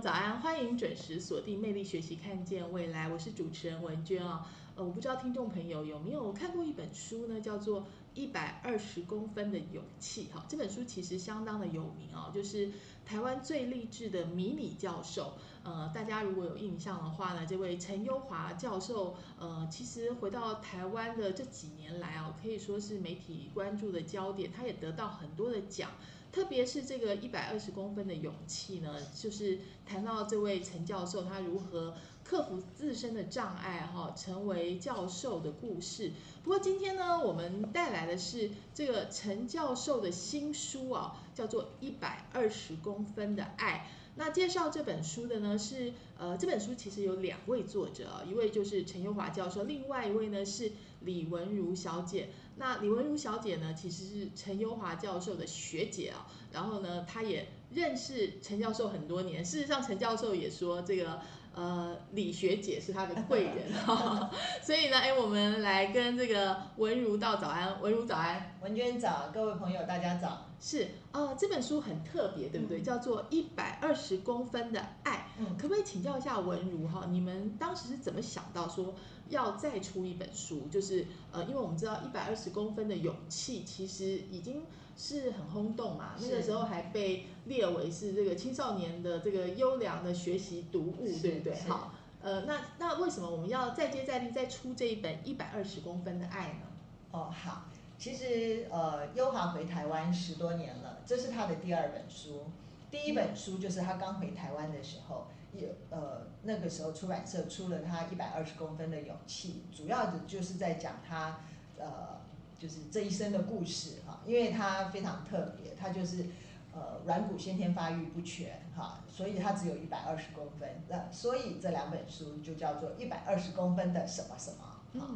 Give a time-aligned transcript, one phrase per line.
[0.00, 4.50] 早安，欢迎准时锁定《魅力学习，看见未来》，我是主持人文娟啊。
[4.74, 7.82] 呃，我不知道听众朋友有没有看过一本书呢，叫做
[8.14, 10.46] 《一百二十公分的勇气》哈。
[10.48, 12.72] 这本书其实相当的有名啊，就是
[13.04, 15.34] 台湾最励志的迷你教授。
[15.62, 25.90] 呃，大家如果有印象的话呢，这位陈优华教授，呃，其实回到台湾的这几年来啊，可以说是媒体关注的焦点，他也得到很多的奖。
[26.32, 31.94] 特别是这个一百二十公分的勇气呢，就是谈到这位陈教授他如何
[32.24, 36.12] 克服自身的障碍哈，成为教授的故事。
[36.42, 43.86] 不过今天呢，我们带来的是这个陈教授的新书啊，叫做《一百二十公分的爱》。
[44.14, 52.28] 那介绍这本书的呢是呃，这本书其实有两位作者，一位就是陈优华教授，另外一位呢是李文如小姐。
[52.56, 59.44] 那李文如小姐呢，其实是陈优华教授的学姐啊，然后呢，她也认识陈教授很多年。
[59.44, 61.20] 事实上，陈教授也说这个
[61.54, 64.30] 呃李学姐是他的贵人哈。
[64.62, 70.46] 所以呢，哎，我们来跟这个文如道早安，文如早安，文娟早，各位朋友大家早。
[70.60, 72.80] 是啊，这本书很特别，对不对？
[72.82, 75.32] 叫做《一百二十公分的爱》。
[75.40, 78.94] 嗯，可不可以请教一下文如哈，你们当时是怎么想到说
[79.32, 80.68] 要再出一本书？
[80.70, 84.64] 就是呃，因为我们知道一百二十公分的勇气其实已经
[84.96, 91.58] 是很轰动嘛，那个时候还被列为是这个青少年的这个优良的学习读物，对不对？
[91.68, 91.92] 好，
[92.22, 96.66] 呃，那那为什么我们要再接再厉再出这一本《一百二十公分的爱》呢？
[97.10, 97.64] 哦，好。
[97.98, 102.46] 其实，呃，优华回台湾十多年了，这是他的第二本书。
[102.90, 111.40] 第一本书就是他刚回台湾的时候，也呃那个时候出版社出了他一百二十公分的勇气，主要的就是在讲他
[111.78, 112.20] 呃
[112.58, 116.26] 就是这一生的故事哈，因为他非常特别，他就是
[116.72, 125.08] 呃软骨先天发育不全哈，所以他只有一百二十公分，那所以这两本书就叫做一百二十公分的什么什么哈，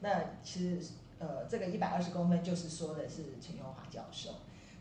[0.00, 0.92] 那其实。
[1.24, 4.30] 呃，这个一百二十公分就是说的是陈永华教授。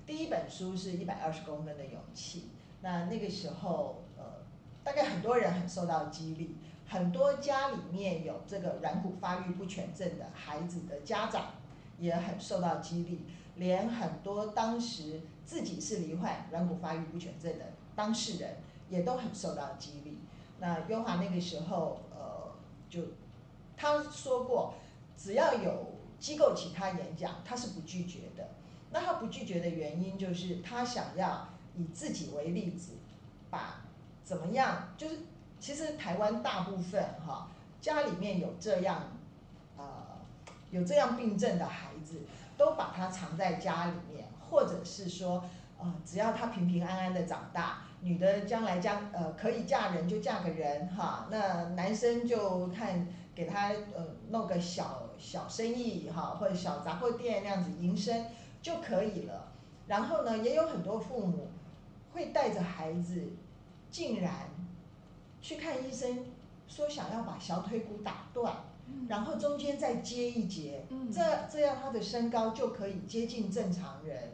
[0.07, 2.49] 第一本书是一百二十公分的勇气。
[2.81, 4.10] 那那个时候，呃，
[4.83, 11.51] 大概很多人很受到激励，很多家里面有这个软骨发育不全症的孩子的家长
[11.99, 13.25] 也很受到激励，
[13.55, 17.65] 连很多当时自己是罹患软骨发育不全症的
[17.95, 18.57] 当事人
[18.89, 20.19] 也都很受到激励。
[20.59, 22.51] 那优华那个时候，呃，
[22.89, 23.01] 就
[23.77, 24.75] 他说过，
[25.17, 28.49] 只要有机构请他演讲，他是不拒绝的。
[28.91, 32.93] 那他不拒绝的原因就是他想要以自己为例子，
[33.49, 33.85] 把
[34.31, 34.87] 怎么样？
[34.95, 35.17] 就是
[35.59, 37.49] 其实台湾大部分哈
[37.81, 39.03] 家里面有这样
[39.75, 39.83] 呃
[40.69, 42.21] 有这样病症的孩子，
[42.55, 45.43] 都把他藏在家里面，或者是说
[45.77, 53.05] 呃只要他平平安安的长大，女的将来将呃可以嫁人就嫁个人哈，那男生就看。
[53.33, 58.25] 给他呃弄个小小生意哈，或者小杂货店那样子营生
[58.61, 59.53] 就可以了。
[59.87, 61.47] 然后呢，也有很多父母
[62.13, 63.31] 会带着孩子，
[63.91, 64.49] 竟然
[65.41, 66.25] 去看医生，
[66.67, 68.55] 说想要把小腿骨打断，
[69.09, 71.21] 然后中间再接一节，这
[71.51, 74.31] 这样他的身高就可以接近正常人。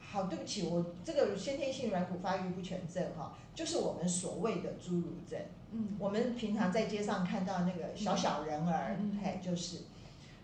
[0.00, 5.38] 好，对不起，我这个先天性软骨发育不全症哈，就是我们所谓的侏儒症。
[5.70, 9.82] 嗯，我们平常在街上看到那个小小人儿，嘿，就是。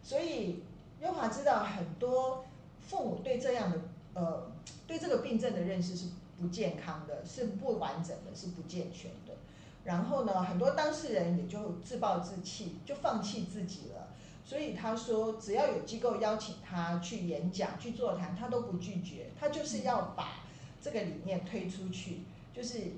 [0.04, 0.62] 所以
[1.00, 2.44] 优华知道很多
[2.78, 3.80] 父母对这样的
[4.14, 4.52] 呃，
[4.86, 6.06] 对这个病症的认识是
[6.40, 9.34] 不健康的，是不完整的，是不健全的。
[9.84, 14.08] 然后呢，很多当事人也就自暴自弃，就放弃自己了。
[14.44, 20.44] 所以他说只要有机构邀请他去演讲、去座谈，他都不拒绝，他就是要把
[20.80, 22.20] 这个理念推出去，
[22.54, 22.92] 就是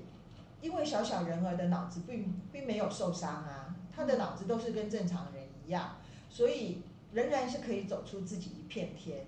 [0.61, 5.97] 因为小小人儿的脑子并并没有受伤啊，他的脑子都是跟正常人一样，
[6.29, 6.81] 所以
[7.13, 9.25] 仍然是可以走出自己一片天。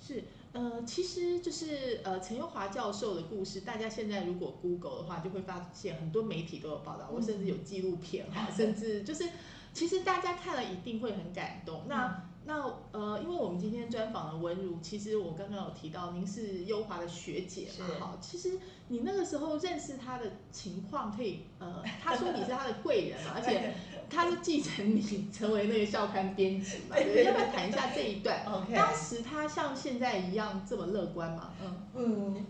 [0.00, 0.22] 是，
[0.56, 9.28] 呃，其实就是呃陈优华教授的故事，大家现在如果 Google 的话，就会发现很多媒体都有报道，我甚至有纪录片哈，甚至就是
[9.74, 11.82] 其实大家看了一定会很感动。
[11.86, 18.00] 那那呃，因为我们今天专访的文如，其实我刚刚有提到您是优华的学姐嘛，是。
[18.00, 18.58] 哈，其实
[18.88, 23.74] 你那个时候认识她的情况，可以呃，她说你是她的贵人嘛，而且
[24.08, 28.40] 她是继承你成为那个校刊编辑嘛，对要不要谈一下这一段？
[28.46, 31.50] OK，当时他像现在一样这么乐观吗？
[31.62, 32.46] 嗯嗯，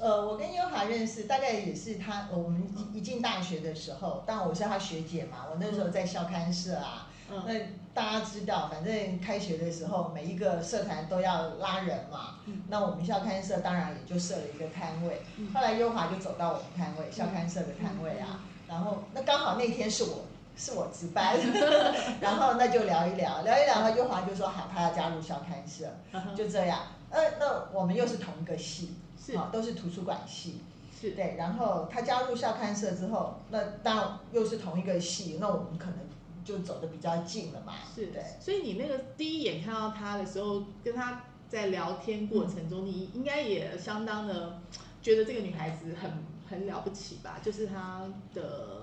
[0.00, 7.54] 呃，我跟优华认识，大概也是他我们一一进大学的时候，当然我是他学姐嘛，我那时候在校刊社啊，嗯那
[7.92, 20.24] 大家知道，反正开学的时候每一个社团都要拉人嘛，嗯那我们校刊社当然也就设了一个摊位，嗯后来优华就走到我们摊位，校刊社的摊位啊，然后那刚好那天是我。
[20.56, 21.36] 是我值班，
[22.20, 26.80] 然后那就聊一聊，聊一聊，优华就说好，他要加入校刊社，嗯就这样。
[27.10, 30.60] 呃，那我们又是同一个系，是好，都是图书馆系，
[30.98, 31.36] 是对。
[31.36, 35.98] 然后他加入校刊社之后，那当然又是同一个系，那我们可能
[36.44, 37.74] 就走的比较近了嘛。
[37.94, 44.60] 是对，所以你那个第一眼看到他的时候，跟他在聊天过程中，你应该也相当的
[45.02, 46.10] 觉得这个女孩子很
[46.48, 47.40] 很了不起吧？
[47.42, 48.02] 就是她
[48.34, 48.81] 的。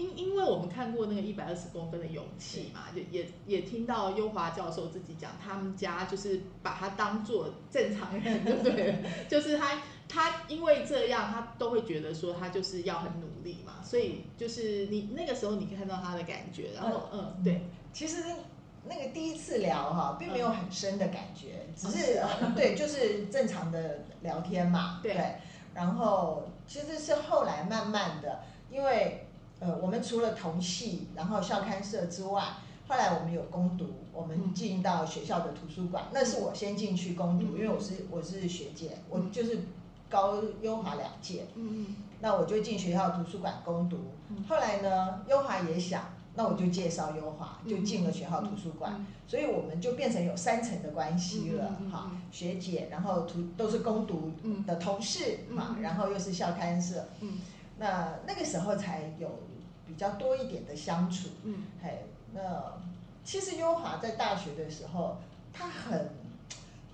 [0.00, 8.54] 因因为我们看过那个一百二十公分的勇气嘛，就也也听到优华教授自己讲，他们家就是把他当做正常人，对。
[8.54, 9.04] 不对？
[9.28, 17.34] 就是他他因为这样，他都会觉得说他就是要很努力嘛，所以就是你那个时候你看到他的感觉，然后嗯。
[17.44, 17.60] 对，
[17.92, 18.24] 其实
[18.88, 25.00] 那个第一次聊哈，并没有很深的感觉，只哦是 对，就是正常的聊天嘛。
[25.02, 25.14] 对。
[25.72, 29.24] 然后其实是后来慢慢的，因为
[29.60, 32.42] 呃，我们除了同系，然后校刊社之外，
[32.88, 34.54] 后来我们有攻读，我们嗯。
[34.54, 37.54] 进到学校的图书馆，那是我先进去攻读，嗯。
[37.56, 39.60] 因为我是我是学姐，我嗯就是
[40.08, 41.96] 高优华两届，嗯嗯。
[42.20, 43.98] 那我就进学校图书馆攻读。
[44.30, 44.42] 嗯。
[44.48, 46.04] 后来呢，优华也想，
[46.34, 52.10] 那我就介绍优华，嗯就进了学校图书馆，嗯所以我们就变成有三层的关系了哈。
[52.32, 54.64] 学姐，然后图都是攻读嗯。
[54.64, 57.38] 的同事嘛，然后又是校刊社，嗯。
[57.78, 59.26] 那那个时候才有
[59.90, 61.28] 比较多一点的相处。
[61.42, 62.40] 嗯嘿，那
[63.24, 65.16] 其实优华在大学的时候，
[65.52, 66.10] 她很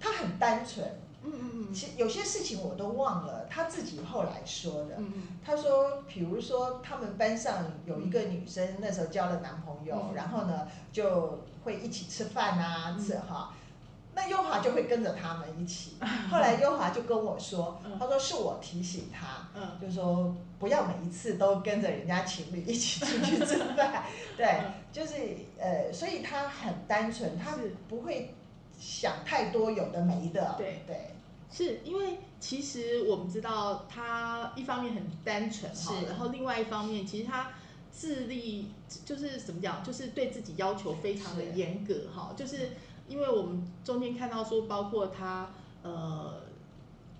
[0.00, 0.86] 她很单纯，
[1.22, 4.96] 嗯嗯嗯其有些事情我都忘了，她自己后来说的。
[4.96, 5.12] 嗯
[5.44, 13.52] 他说，比如说他们班上有一个女生，那时候交了男朋友，嗯然后呢就会一起吃饭啊，嗯吃哈。
[14.16, 15.98] 那优华就会跟着他们一起。
[16.30, 24.02] 后来优华就跟我说嗯，他说是我提醒他，嗯就说不要每一次都跟着人家情侣一起出去吃饭。
[24.38, 25.12] 对嗯，就是
[25.60, 28.34] 呃，所以他很单纯，他是不会
[28.80, 30.54] 想太多有的没的。
[30.56, 31.10] 对对，
[31.52, 37.50] 是因为其实我们知道他一方面很单纯哈，然后另外一方面其实他
[37.94, 38.70] 智力
[39.04, 42.70] 就是怎么讲，就是对自己要求非常的是严格哈，就是
[43.08, 45.50] 因为我们中间看到说，包括他
[45.82, 46.42] 呃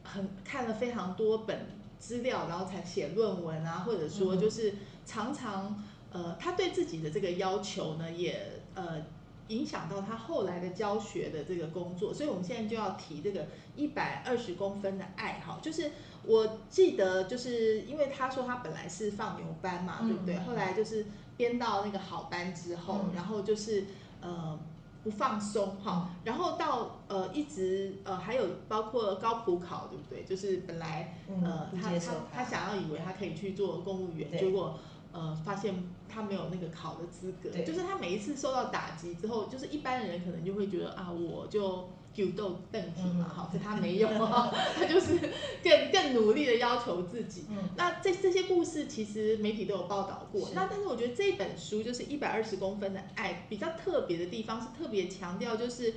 [0.03, 1.67] 很看了非常多本
[1.99, 4.75] 资料，然后才写论文啊，或者说嗯就是
[5.05, 9.03] 常常呃他对自己的这个要求呢，也呃
[9.49, 15.93] 影响到他后来的教学的这个工作，所以我们现在就要提这个一百二十公分的爱好，就是
[16.25, 20.35] 我记得就是因为他说他本来是放牛班嘛，嗯对不对？
[20.37, 23.85] 嗯后来就是编到那个好班之后，嗯然后就是
[24.21, 24.59] 呃。
[25.07, 30.25] 不放松哈，然后到呃一直呃还有包括高普考对不对？
[30.25, 34.77] 就是本来呃嗯，他他他想要以为他可以去做公务员，结果
[35.13, 45.19] 呃发现他没有那个考的资格，就是他每一次受到打击之后，就是一般人可能就会觉得啊，我就丢豆邓体嘛，嗯哈、可他没有，他就是
[45.63, 47.45] 更更努力的要求自己。
[47.51, 50.49] 嗯那这这些故事其实媒体都有报道过。
[50.55, 55.93] 那但是我觉得这本书就是一百二十公分的爱，比较特别的地方是特别强调就是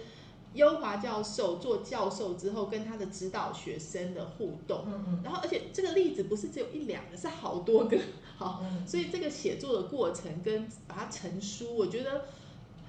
[0.56, 4.84] 优华教授做教授之后跟他的指导学生的互动。
[4.88, 7.98] 嗯嗯然后，而且这个例子不是只有一两个，是好多个。
[8.38, 12.26] 好，嗯，所以这个写作的过程跟把它成书，我觉得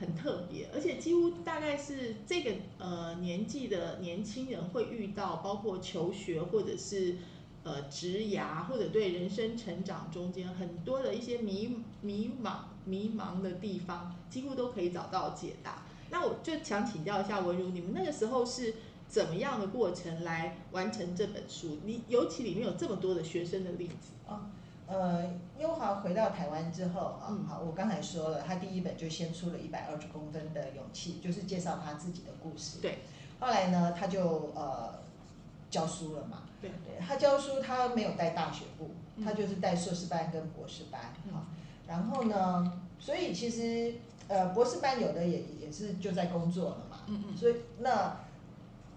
[0.01, 7.17] 很特别，而且几乎大概是这个呃年纪的年轻人会遇到，包括求学或者是
[7.63, 15.83] 呃职涯或者对人生成长中间很多的一些迷迷茫、迷茫的地方，几乎都可以找到解答。
[16.11, 18.77] 那我就想请教一下文如，你们那个时候是
[19.07, 21.79] 怎么样的过程来完成这本书？
[21.85, 24.13] 你尤其里面有这么多的学生的例子。
[24.27, 24.51] 啊，
[24.91, 25.25] 呃，
[25.57, 32.79] 优华回到台湾之后啊，嗯好，我刚才说了，他第一本就先出了一百二十公分的勇气，就是介绍他自己的故事。
[32.83, 32.99] 对，
[33.39, 34.99] 后来呢，他就呃
[35.71, 36.43] 教书了嘛。
[36.61, 41.47] 对对他教书，他没有带大学部，嗯他就是带硕士班跟博士班嗯啊。
[41.87, 43.95] 然后呢，所以其实
[44.27, 46.99] 呃博士班有的也也是就在工作了嘛。
[47.07, 48.17] 嗯嗯所以那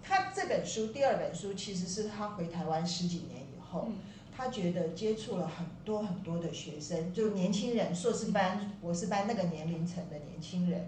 [0.02, 3.96] 他这本书第二本书其实是他回台湾十几年以后，嗯
[4.36, 10.88] 他觉得接触了很多很多的学生，就年轻人，硕士班、博士班那个年龄层的年轻人，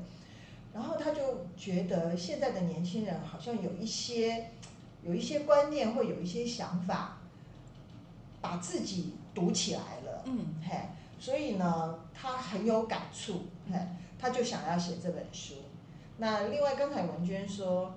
[0.74, 4.50] 然后他就觉得现在的年轻人好像有一些
[5.04, 7.20] 有一些观念或有一些想法，
[8.42, 10.76] 把自己堵起来了，嗯嘿，
[11.20, 13.80] 所以呢，他很有感触，嘿，
[14.18, 15.54] 他就想要写这本书。
[16.18, 17.94] 那另外刚才文娟说，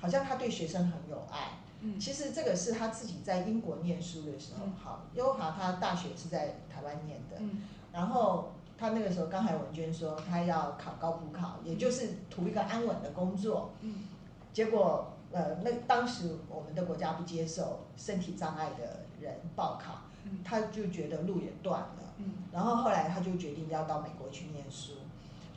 [0.00, 1.50] 好像他对学生很有爱。
[1.80, 1.98] 嗯。
[1.98, 7.62] 其实这个是他自己在英国念书的时候嗯，好，优华他大学是在台湾念的，嗯。
[7.92, 14.04] 然后他那个时候，刚才文娟说他要考高普考，也就是图一个安稳的工作，嗯。
[14.52, 20.38] 结果呃，那当时我们的国家不接受身体障碍的人报考，嗯。
[20.44, 22.34] 他就觉得路也断了，嗯。
[22.52, 24.92] 然后后来他就决定要到美国去念书。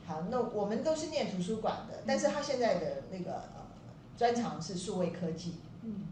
[0.08, 3.62] 好，那我们都是念图书馆的，但是他现在的那个呃
[4.18, 6.08] 专长是数位科技，嗯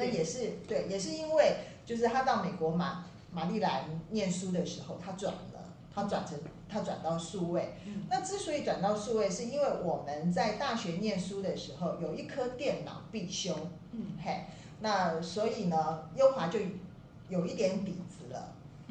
[0.00, 5.62] 那也是对，也是因为就是他到美国马马里兰念书的时候，他转了，
[5.94, 6.38] 他转成
[6.68, 7.74] 他转到数位。
[7.84, 13.54] 嗯那之所以转到数位，是因为我们在大学念书的时候有一科电脑必修，
[13.92, 14.46] 嗯嘿，
[14.80, 16.58] 那所以呢，优华就
[17.28, 18.19] 有一点底子了。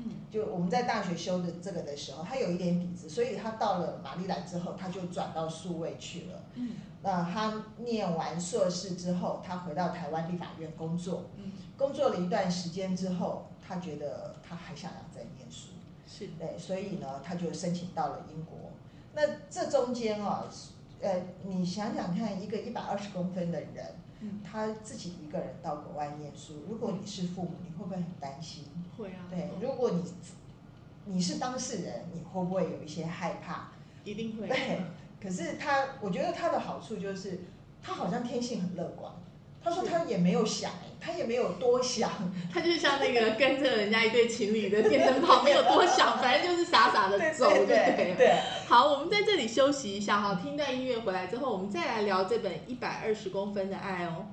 [0.05, 0.11] 嗯。
[0.31, 6.43] 就我们在大学修的这个的时候，他有一点底子，所以他到了马里兰之后，他就转到数位去了。
[6.55, 6.71] 嗯。
[7.01, 15.69] 那他念完硕士之后，他回到台湾立法院工作，嗯，工作了一段时间之后，他觉得他还想要再念书，
[16.05, 16.27] 是。
[16.37, 18.57] 对，所以呢，他就申请到了英国。
[19.13, 20.43] 那这中间啊，
[20.99, 24.08] 呃，你想想看，一个一百二十公分的人，嗯
[24.43, 28.65] 他自己一个人到国外念书，如果你是父母，你会不会很担心？
[28.97, 30.03] 会啊，对，嗯如果你
[31.05, 33.71] 你是当事人，你会不会有一些害怕？
[34.03, 34.81] 一定会，对，
[35.21, 37.39] 可是他，我觉得他的好处就是，
[37.81, 39.11] 他好像天性很乐观。
[39.63, 42.09] 他说他也没有想，哎，他也没有多想，
[42.53, 48.15] 他就像那个跟着人家一对情侣的电灯泡，没有多想， 反正就是傻傻的走，对不对？
[48.17, 48.33] 对。
[48.67, 54.27] 好，我们在这里休息一下哈，听段音乐回来之后，我们再来聊这本一百二十公分的爱哦。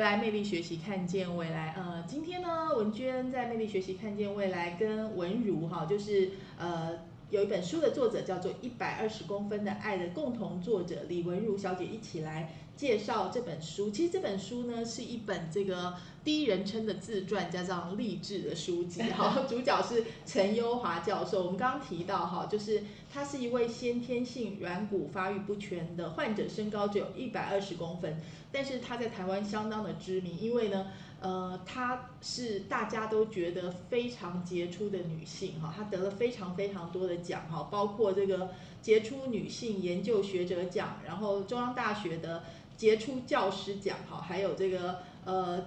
[0.00, 1.74] 来，魅力学习，看见未来。
[1.76, 4.89] 呃，今天呢，文娟在魅力学习，看见未来，跟
[5.68, 6.98] 哈，就是呃，
[7.30, 13.90] 有一本书的作者叫做《一百二十公分的爱》的共同作者李文如小姐一起来介绍这本书。
[13.90, 15.94] 其实这本书呢，是一本这个
[16.24, 19.44] 第一人称的自传加上励志的书籍哈。
[19.48, 21.44] 主角是陈优华教授。
[21.44, 28.18] 我们刚刚提到哈，就是他是一位先天性软骨发育不全的患者，身高只有一百二十公分。
[28.52, 30.88] 但是他在台湾相当的知名，因为呢，
[31.20, 38.50] 呃，她是大家都觉得非常杰出的女性哈，她得了非常非常多的奖哈，包括这个
[38.82, 42.42] 杰出女性研究学者奖，然后中央大学的
[42.76, 45.66] 杰出教师奖哈，还有这个呃。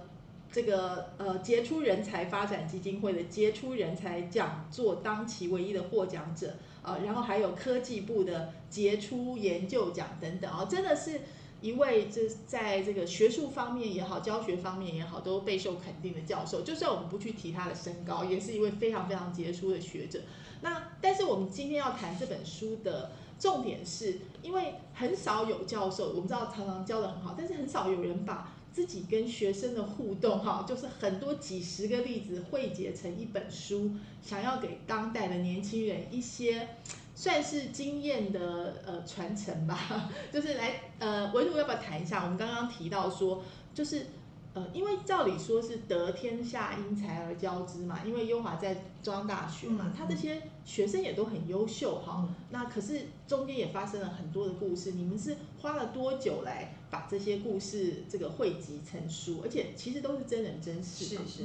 [0.52, 11.22] 这个呃杰出人才发展基金会的杰出人才讲座当期唯一的获奖者啊、然后还有科技部的杰出研究奖等等啊、真的是
[11.64, 16.60] 一位这在这个学术方面也好，教学方面也好，都备受肯定的教授。
[16.60, 20.20] 就算我们不去提他的身高，也是一位非常非常杰出的学者。
[20.60, 36.68] 那但是我们今天要谈这本书的重点是，因为很少有教授，我们知道常常教的很好，但是很少有人把自己跟学生的互动哈，就是很多几十个例子汇结成一本书，想要给当代的年轻人一些
[37.14, 42.22] 算是经验的呃传承吧， 就是来呃文如要不要谈一下？
[42.24, 44.06] 我们刚刚提到说，就是
[44.54, 52.24] 呃，因为照理说是得天下因才而教之嘛，因为优华在中央大学嘛，嗯他这些学生也都很优秀哈。
[52.28, 59.40] 嗯那可是中间也发生了很多的故事，你们是花了多久来把这些故事这个汇集成书？
[59.42, 61.16] 而且其实都是真人真事是。
[61.16, 61.42] 是是，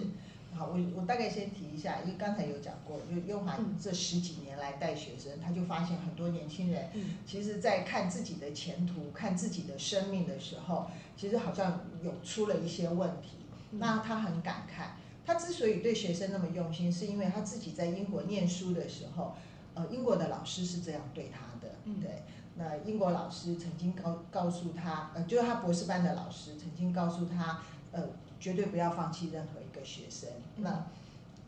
[0.53, 13.37] 好，我我大概先提一下，因为刚才有讲过，就优华嗯这十几年来带学生，他就发现很多年轻人，嗯其实在看自己的前途、看自己的生命的时候，其实好像有出了一些问题。
[13.71, 19.35] 嗯那他很感慨，他之所以对学生那么用心，是因为他自己在英国念书的时候，
[19.75, 22.23] 呃，英国的老师是这样对他的，嗯对。
[22.55, 28.03] 那英国老师曾经告告诉他，呃，就是他博士班的老师曾经告诉他，呃，
[28.39, 30.29] 绝对不要放弃任何一个学生。
[30.57, 30.85] 嗯那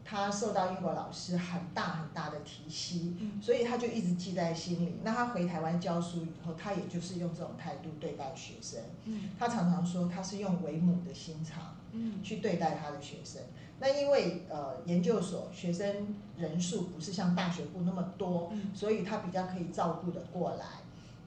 [0.04, 4.98] 他受到英国老师很大很大的提携，嗯所以他就一直记在心里。
[5.04, 8.82] 那他回台湾教书以后，他也就是用这种态度对待学生。
[9.06, 13.41] 嗯他常常说他是用为母的心肠嗯去对待他的学生。
[13.80, 20.65] 那因为呃研究所学生人数不是像大学部那么多，嗯所以他比较可以照顾得过来。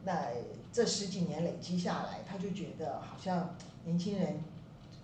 [0.05, 0.27] 那
[0.71, 4.41] 这十几年累积下来，他就觉得好像年轻人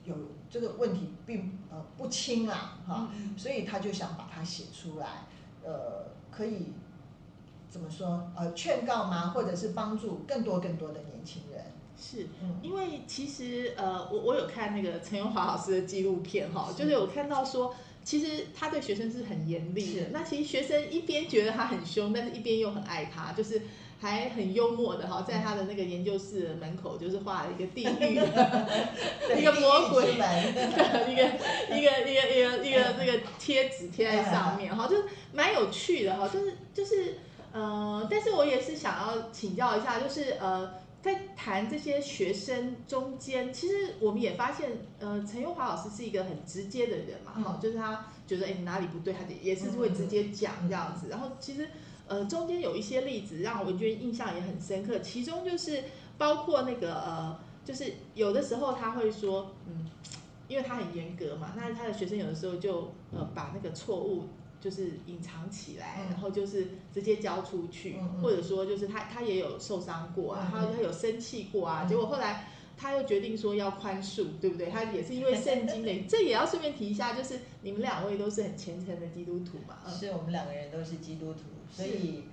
[0.05, 0.15] 有
[0.51, 5.07] 这个问题并呃不轻啦，哈，嗯所以他就想把它写出来，
[5.63, 6.73] 呃，可以
[7.69, 8.31] 怎么说？
[8.37, 9.29] 呃，劝告吗？
[9.29, 11.65] 或者是帮助更多更多的年轻人？
[11.97, 12.27] 是。
[12.43, 20.11] 嗯，因为其实呃，我我有看那个陈永华老师的纪录片哈，是就是有看到说，其实他对学生是很严厉的是。
[20.11, 23.63] 那其实学生一边觉得他很凶，但是一边又很爱他，就是
[24.01, 28.19] 还很幽默的哈，在他的那个研究室的门口，就是画了一个地狱，
[29.29, 30.27] 对一个魔鬼门。
[31.11, 31.23] 一个
[31.77, 37.19] 一个一个一个一个这个贴纸贴在上面哈，就是蛮有趣的哈，就是就是
[37.53, 47.61] 呃，但是我也是想要请教一下，就是呃，在谈这些学生中间，其实我们也发现，呃，陈优华老师是一个很直接的人嘛，哈、嗯。
[47.61, 51.69] 就是他觉得哎你哪里不对，他也是会直接讲这样子，然后其实
[52.11, 55.85] 呃中间有一些例子让我觉得印象也很深刻，其中就是
[56.18, 59.87] 包括那个呃，就是有的时候他会说，嗯。
[60.49, 64.25] 因为他很严格嘛，那他的学生有的时候就呃把那个错误
[64.61, 66.11] 就是隐藏起来，嗯。
[66.11, 71.88] 然后就是直接交出去，或者说就是他他也有受伤过啊，嗯他他有生气过啊，嗯。
[71.88, 72.49] 结果后来
[72.81, 74.71] 他又决定说要宽恕，对不对？
[74.71, 81.40] 他也是因为圣经的， 这也要顺便提一下，就是你们两位都是很虔诚的基督徒嘛，嗯，是我们两个人都是基督徒，
[81.71, 82.25] 所以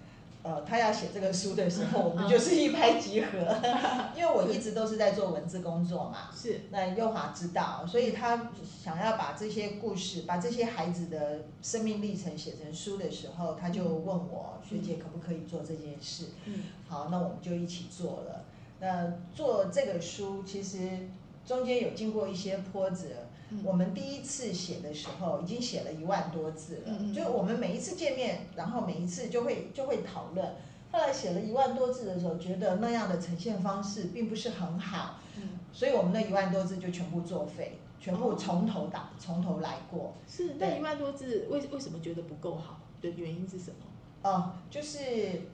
[0.43, 3.37] 呃，他要写这个书的时候，我们就是一拍即合。
[4.15, 16.27] 因为我一直都是在做文字工作嘛，是那优华知道，所以他想要把这些故事，把这些孩子的生命历程写成书的时候，他就问我学姐可不可以做这件事？
[16.45, 18.45] 嗯好，那我们就一起做了。
[18.79, 21.07] 那做这个书其实
[21.45, 23.05] 中间有经过一些波折。
[23.49, 26.81] 嗯我们第一次写的时候，已经写了一万多字了。
[26.87, 30.45] 嗯嗯就我们每一次见面，然后每一次就会就会讨论。
[30.91, 40.13] 后来写了一万多字的时候，觉得那样的呈现方式并不是很好，嗯，所以我们那一万多字就全部作废，全部哦从头打，从头来过。
[40.27, 44.29] 是那一万多字为为什么觉得不够好的原因是什么？
[44.29, 44.99] 哦，就是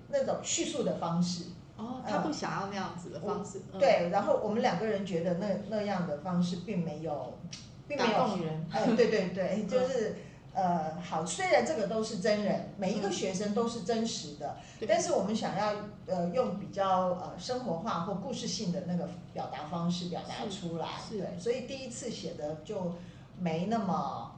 [0.09, 1.43] 那种叙述的方式。
[1.77, 7.37] 哦，他不想要那样子的方式，嗯，对，然后我们两个人觉得那那样的方式并没有，
[7.87, 10.15] 并没打有动人，哎，对对对， 就是
[10.53, 14.87] 呃，好，虽然这个都是真人，每一个学生都是真实的，对。
[14.87, 15.73] 但是我们想要
[16.05, 22.93] 呃用比较呃生活化或故事性的那个表达方式表达出来，对，所以第一次写的就
[23.39, 24.35] 没那么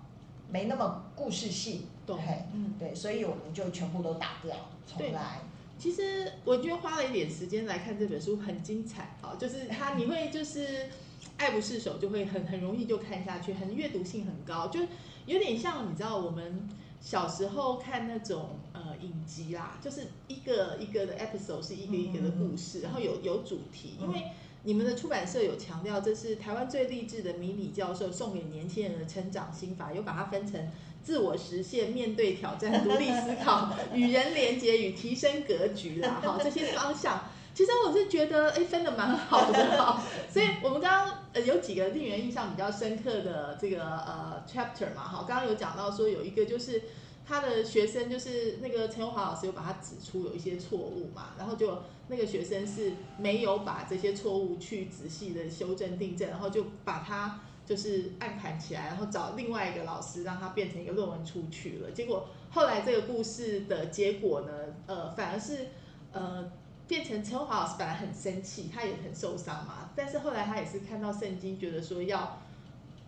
[0.50, 2.76] 没那么故事性，懂嘿，嗯。
[2.80, 4.56] 对，所以我们就全部都打掉，
[4.88, 5.42] 重来，
[5.78, 9.36] 其实我觉得花了一点时间来看这本书，很精彩啊！
[9.38, 10.90] 就是它，你会就是
[11.38, 14.80] 爱不释手，就会很很容易就看下去，很阅读性很高，就
[15.26, 16.68] 有点像你知道我们
[17.00, 24.24] 小时候看那种呃影集啦，就是一个一个的 episode 是一个一个的故事，然后有有主题，因为。
[24.68, 30.60] 你们的出版社有强调，这是台湾最励志的迷你教授送给年轻人的成长心法，有把它分成
[31.06, 37.24] 自我实现、面对挑战、独立思考、与人连结与提升格局啦， 哈，这些方向。
[37.54, 40.02] 其实我是觉得，哎，分的蛮好的哈。
[40.30, 46.82] 所以我们刚刚呃有几个令人印象比较深刻的这个呃 chapter 嘛，哈，刚刚有讲到说有一个就是
[47.26, 61.92] 他的学生就是那个陈永华老师有把他指出有一些错误嘛，然后就那个学生是没有把这些错误去仔细的修正订正，然后就把它就是暗盘起来，然后找另外一个老师让他变成一个论文出去了。
[61.92, 64.52] 结果后来这个故事的结果呢，
[64.88, 65.68] 呃，反而是
[66.12, 66.52] 呃
[66.88, 72.42] 变成陈华老师本来很生气，他也很受伤嘛，但是后来他也是看到圣经，觉得说要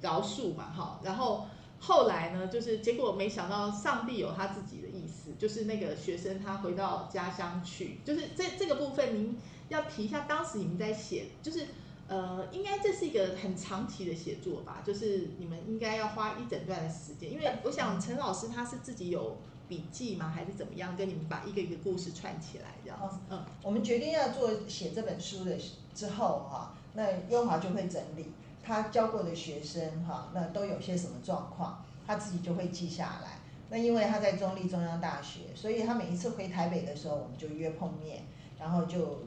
[0.01, 1.45] 饶恕嘛，哈，然后。
[1.79, 9.37] 后来呢，就是结果没想到上帝有他自己的意思，就是那个学生他回到家乡去，就是这这个部分您
[9.69, 11.67] 要提一下，当时你们在写，就是
[12.07, 23.43] 呃，应该这是一个很长期的写作吧，就是你们应该要花一整段的时间，因为我想陈老师他是自己有笔记吗，还是怎么样，跟你们把一个一个故事串起来这样子，嗯。
[23.61, 25.57] 我们决定要做写这本书的
[25.93, 28.31] 之后哈、那优华就会整理
[28.63, 33.39] 他教过的学生哈、那都有些什么状况，他自己就会记下来。
[33.69, 38.23] 那因为他在中立中央大学，所以他每一次回台北的时候，我们就约碰面，
[38.57, 39.25] 然后就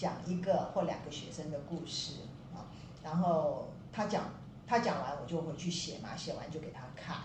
[0.00, 2.22] 讲一个或两个学生的故事
[2.54, 2.64] 啊，
[3.04, 4.30] 然后他讲
[4.66, 7.18] 他讲完，我就回去写嘛，写完就给他看。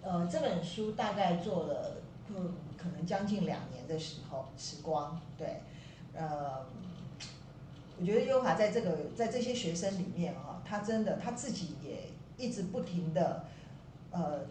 [0.00, 1.96] 呃，这本书大概做了
[2.28, 5.60] 嗯可能将近两年的时候时光，对，
[6.14, 6.64] 呃，
[8.00, 13.44] 我觉得优华在这个在这些学生里面啊、他真的他自己也一直不停的
[14.10, 14.46] 呃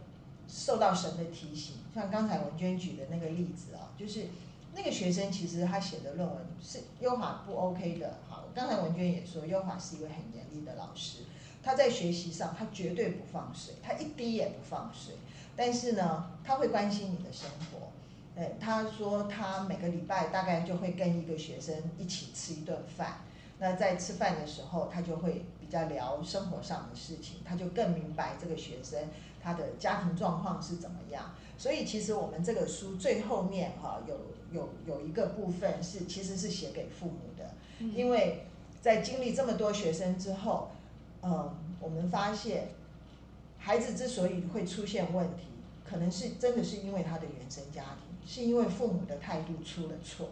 [0.48, 4.28] 受到神的提醒，像刚才文娟举的那个例子啊，就是
[4.74, 11.20] 那个学生其实他写的论文是优华不 OK 的，好，刚才文娟也说优华是一位很严厉的老师，
[11.62, 15.16] 他在学习上他绝对不放水，他一滴也不放水，
[15.56, 17.88] 但是呢，他会关心你的生活。
[18.34, 23.18] 对，他说他每个礼拜大概就会跟一个学生一起吃一顿饭。
[23.60, 29.00] 那在吃饭的时候，他就会比较聊生活上的事情，他就更明白这个学生
[29.44, 31.36] 他的家庭状况是怎么样。
[31.58, 34.16] 所以其实我们这个书最后面哈、有
[34.52, 37.94] 有有一个部分是其实是写给父母的，嗯。
[37.96, 38.46] 因为
[38.82, 40.72] 在经历这么多学生之后，
[41.22, 42.70] 嗯，我们发现
[43.58, 45.48] 孩子之所以会出现问题，
[45.88, 50.30] 可能是真的是因为他的原生家庭，是因为父母的态度出了错，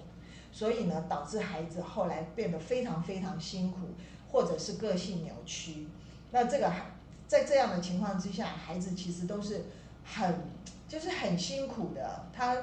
[0.51, 3.77] 所以呢，导致孩子后来变得非常非常辛苦，
[4.31, 5.87] 或者是个性扭曲。
[6.31, 6.91] 那这个孩
[7.27, 9.65] 在这样的情况之下，孩子其实都是
[10.03, 10.41] 很
[10.87, 12.57] 就是很辛苦的，他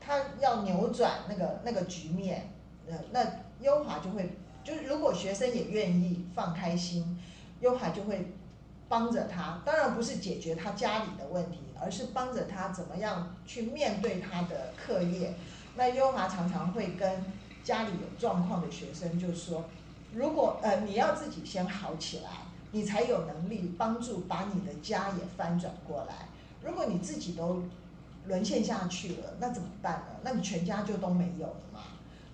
[0.00, 2.52] 他要扭转那个那个局面，
[2.86, 3.30] 那，那
[3.60, 7.18] 优华就会就是如果学生也愿意放开心，
[7.60, 8.32] 优华就会
[8.88, 15.34] 帮着他，当然不是解决他家里的问题，而是帮着他怎么样去面对他的课业。
[15.76, 17.24] 那优华常常会跟
[17.62, 19.64] 家里有状况的学生就说，
[20.14, 22.30] 如果呃你要自己先好起来，
[22.72, 26.28] 你才有能力帮助把你的家也翻转过来。
[26.62, 27.62] 如果你自己都
[28.28, 30.20] 沦陷下去了，那怎么办呢？
[30.22, 31.80] 那你全家就都没有了嘛。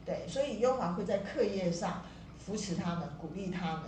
[0.04, 2.02] 对，所以优华会在课业上
[2.38, 3.85] 扶持他们，鼓励他们。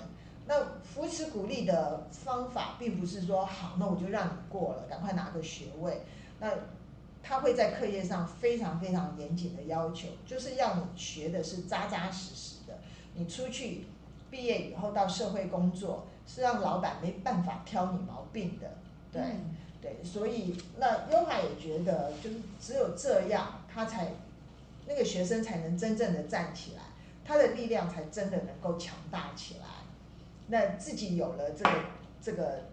[0.47, 6.03] 那扶持鼓励的方法，并不是说好，那我就让你过了，赶快拿个学位。
[6.39, 6.51] 那
[7.23, 12.79] 他会在课业上非常非常严谨的要求，就是要你学的是扎扎实实的。
[13.15, 13.87] 你出去
[14.31, 18.71] 毕业以后到社会工作，是让老板没办法挑你毛病的。
[19.11, 19.23] 对，
[19.81, 24.13] 对，所以那优华也觉得，就是只有这样，他才
[24.87, 26.83] 那个学生才能真正的站起来，
[27.25, 29.67] 他的力量才真的能够强大起来。
[30.49, 31.71] 那自己有了这个
[32.23, 32.65] 这个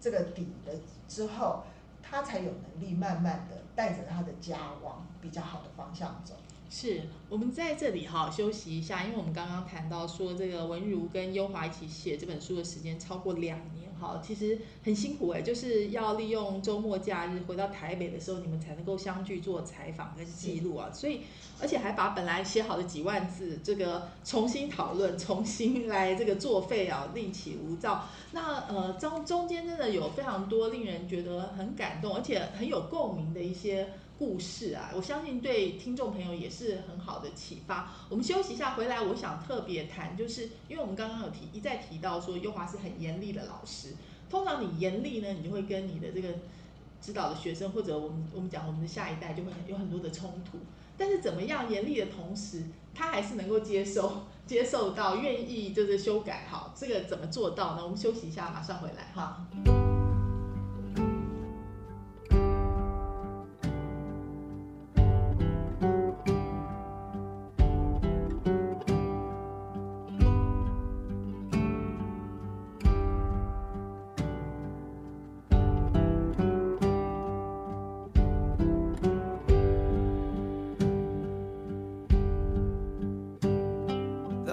[0.00, 0.72] 这个底了
[1.08, 1.62] 之后，
[2.02, 6.34] 他才有能力慢慢的带着他的家往比较好的方向走。
[6.68, 21.20] 是我们在这里哈休息一下，因为我们刚刚谈到说这个文如跟优华一起写这本书的时间超过两年哈，其实很辛苦哎，就是要利用周末假日回到台北的时候，你们才能够相聚做采访跟记录啊，所以
[21.60, 28.04] 而且还把本来写好的几万字这个重新讨论，重新来这个作废啊，另起炉灶。
[28.32, 33.88] 那呃中中间真的有非常多令人觉得很感动，而且很有共鸣的一些。
[34.22, 37.90] 故事啊，我相信对听众朋友也是很好的启发。
[38.08, 43.96] 我们休息一下，回来我想特别谈，就是因为我们刚刚有提一再提到说，优华是很严厉的老师。
[44.30, 46.28] 通常你严厉呢，你就会跟你的这个
[47.00, 50.56] 指导的学生，或者我们我们讲我们的下一代，就会有很多的冲突。
[50.96, 52.62] 但是怎么样严厉的同时，
[52.94, 57.82] 他还是能够接受 接受到，愿意就是修改好，这个怎么做到呢？
[57.82, 59.44] 我们休息一下，马上回来哈。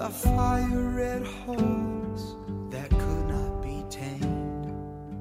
[0.00, 2.34] The fire red horse
[2.70, 4.72] that could not be tamed.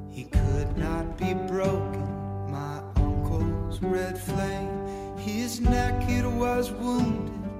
[0.10, 2.50] He could not be broken.
[2.50, 5.18] My uncle's red flame.
[5.18, 7.52] His neck it was wounded.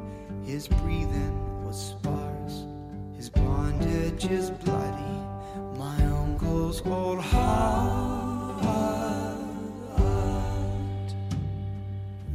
[0.46, 2.64] His breathing was sparse.
[3.18, 5.20] His bondage is bloody.
[5.78, 8.64] My uncle's old heart.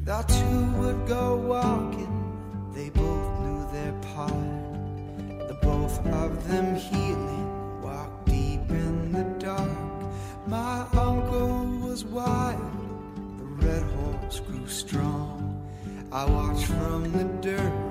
[0.05, 1.94] The two would go walking.
[16.15, 17.84] I watch from the dirt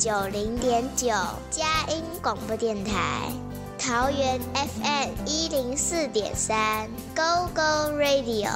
[0.00, 1.08] 九零点九，
[1.50, 3.30] 佳音广播电台；
[3.78, 8.48] 桃园 FM 一零四点三，Go Go Radio；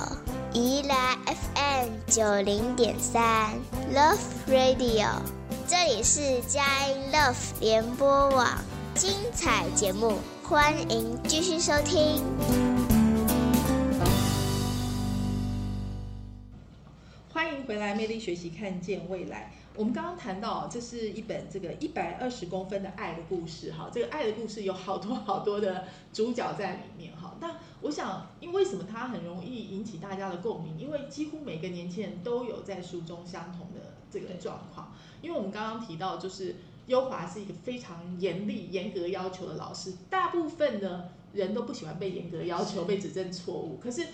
[0.54, 3.52] 宜兰 FM 九零点三
[3.92, 4.16] ，Love
[4.48, 5.20] Radio。
[5.68, 8.48] 这里是佳音 Love 联播网，
[8.94, 12.24] 精彩节目，欢迎继续收听。
[17.30, 19.52] 欢迎回来，魅力学习，看见未来。
[19.76, 27.34] 我们刚刚谈到，这是一本这个一百二十公分的爱的故事，哈，这个爱的故事有好多好多的主角在里面，哈。
[27.40, 30.78] 那我想，因为什么它很容易引起大家的共鸣？
[30.78, 34.92] 因为几乎每个年轻人都有在书中相同的这个状况。
[35.20, 36.54] 因为我们刚刚提到，就是
[36.86, 44.06] 优华是一个非常严厉、严格要求的老师，大部分的人都不喜欢被严格要求、被指正错误，可是。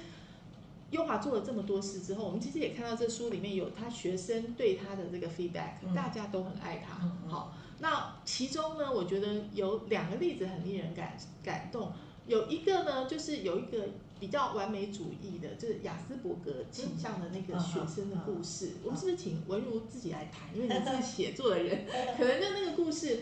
[0.90, 6.98] 优华做了这么多事之后，我们其实也看到这书里面有他学生对他的这个 feedback，、嗯大家都很爱他。
[7.04, 11.92] 嗯嗯好，那其中呢，我觉得有两个例子很令人感感动。
[12.26, 13.88] 有一个呢，就是有一个
[14.20, 18.72] 比较完美主义的，就是雅斯伯格倾向的那个学生的故事。
[18.84, 20.48] 我们是不是请文如自己来谈？
[20.54, 23.20] 因为你是写作的人， 可能就那个故事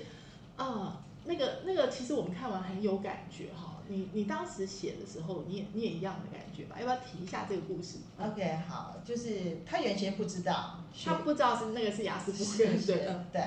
[0.57, 3.78] 啊、那个那个，其实我们看完很有感觉哈。
[3.88, 6.77] 你你当时写的时候，你也你也一样的感觉吧？
[6.79, 12.92] 要不要提一下这个故事？OK，好，就是他原先不知道，他不知道是那个是雅斯伯格，是
[13.33, 13.42] 对，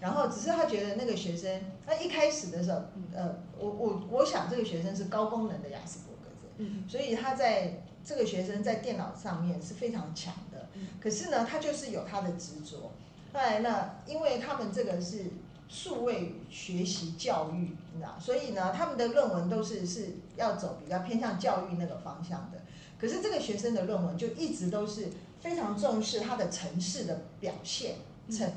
[0.00, 2.82] 然后只是他觉得那个学生，那一开始的时候，
[3.14, 12.92] 呃，我我我想这个学生是高功能的雅斯伯格症，嗯所以他在这个学生在电脑上面是非常强的嗯，可是呢，他就是有他的执着。
[13.32, 15.24] 后来呢，因为他们这个是
[15.68, 22.60] 数位学习教育，你知道，所以呢，他们的论文都是是要走比较偏向教育那个方向的。
[22.98, 25.08] 可是这个学生的论文就一直都是
[25.40, 27.96] 非常重视他的城市的表现，
[28.30, 28.50] 城。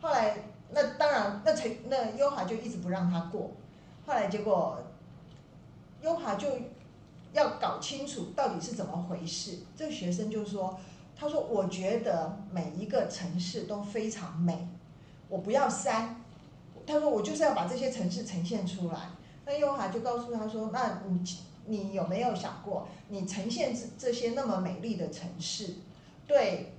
[0.00, 0.38] 后来
[0.70, 3.50] 那当然，那城那优华就一直不让他过。
[4.06, 4.78] 后来结果，
[6.02, 6.48] 优华就
[7.32, 9.58] 要搞清楚到底是怎么回事。
[9.76, 10.78] 这个学生就说
[11.14, 14.68] ：“他说我觉得每一个城市都非常美，
[15.28, 16.19] 我不要删。
[16.90, 19.10] 他说我就是要把这些城市呈现出来。”
[19.46, 21.24] 那优华就告诉他说：“那你
[21.66, 25.74] 你有没有想过，你呈现这这些那么美丽的城市，
[26.26, 26.72] 对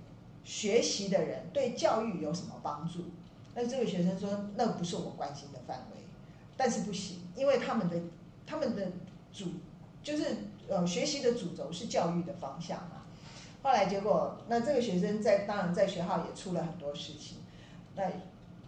[0.44, 3.00] 学习的人、对教育有什么帮助？”
[3.54, 6.02] 那这个学生说：“那不是我关心的范围，
[6.56, 7.98] 但是不行，因为他们的
[8.48, 8.92] 他们的
[9.34, 9.48] 主
[10.02, 10.38] 就是
[10.70, 13.04] 呃学习的主轴是教育的方向嘛。
[13.64, 17.40] 后来结果，那这个学生在当然在学校也出了很多事情。
[17.96, 18.04] 那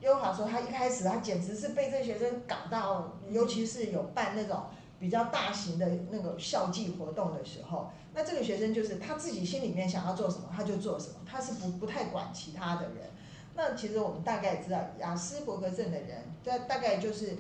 [0.04, 4.66] 优华说，他一开始他简直是被这学生搞到，尤其是有办那种
[5.00, 13.10] 比较大型的那个校际活动的时候，那这个学生就是他自己心里面想要做什么他就做什么，他是不不太管其他的人。
[13.56, 17.38] 那其实我们大概知道，雅斯伯格症的人，大大概就是，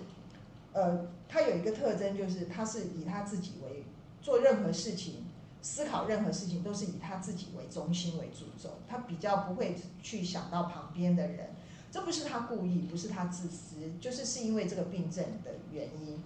[0.71, 3.83] 呃，他有一个特征，就是他是以他自己为
[4.21, 5.25] 做任何事情，
[5.61, 11.49] 思考任何事情都是以他自己为中心为主轴，他比较不会去想到旁边的人。
[11.93, 16.19] 这不是他故意，不是他自私，就是是因为这个病症的原因。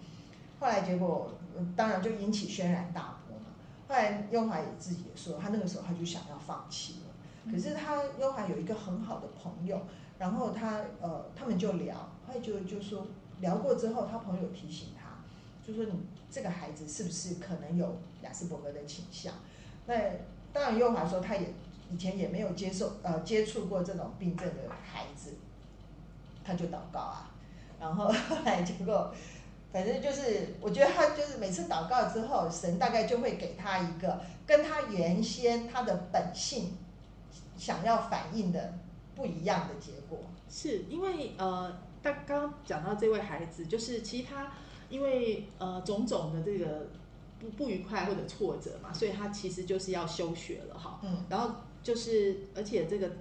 [0.61, 1.33] 后来结果，
[1.75, 3.47] 当然就引起轩然大波嘛。
[3.89, 7.51] 后来优华也自己也说，他那个时候他就想要放弃了。
[7.51, 9.81] 可是他优华有一个很好的朋友，
[10.17, 13.05] 然后他呃他们就聊，他就就说
[13.41, 15.17] 聊过之后，他朋友提醒他，
[15.67, 15.99] 就说你
[16.31, 19.33] 这个孩子是不是可能有雅斯伯格的倾向？
[19.85, 19.95] 那
[20.53, 21.53] 当然优华说他也
[21.91, 25.33] 以前也没有接受呃接触过这种病症的孩子，
[26.47, 27.29] 他就祷告啊，
[27.77, 29.13] 然后 后来结果。
[29.69, 36.77] 反正就是，我觉得他就是每次祷告之后，神大概就会给他一个跟他原先他的本性
[37.57, 38.73] 想要反映的
[39.13, 40.19] 不一样的结果。
[40.49, 44.49] 是因为呃，他刚刚讲到这位孩子，就是其实他
[44.89, 46.87] 因为呃种种的这个
[47.37, 51.01] 不不愉快或者挫折嘛，所以他其实就是要休学了哈。
[51.03, 51.51] 嗯，然后
[51.83, 53.11] 就是而且这个